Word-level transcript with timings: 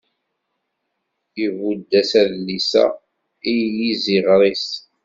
ibudd-as 1.43 2.11
adlis-a 2.21 2.85
i 3.53 3.53
yiziɣer-is. 3.77 4.69